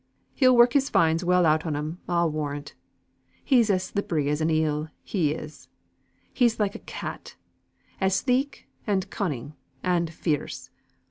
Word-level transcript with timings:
He'll 0.33 0.57
work 0.57 0.73
his 0.73 0.89
fines 0.89 1.23
well 1.23 1.45
out 1.45 1.63
on 1.63 1.75
'em, 1.75 1.99
I'll 2.09 2.31
warrant. 2.31 2.73
He's 3.43 3.69
as 3.69 3.83
slippery 3.83 4.29
as 4.29 4.41
an 4.41 4.49
eel, 4.49 4.89
he 5.03 5.31
is. 5.31 5.69
He's 6.33 6.59
like 6.59 6.73
a 6.73 6.79
cat, 6.79 7.35
as 7.99 8.15
sleek, 8.15 8.67
and 8.87 9.07
cunning, 9.11 9.53
and 9.83 10.11
fierce. 10.11 10.71